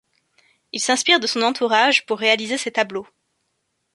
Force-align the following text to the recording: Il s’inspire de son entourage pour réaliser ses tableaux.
Il 0.71 0.79
s’inspire 0.79 1.19
de 1.19 1.27
son 1.27 1.43
entourage 1.43 2.07
pour 2.07 2.17
réaliser 2.17 2.57
ses 2.57 2.71
tableaux. 2.71 3.05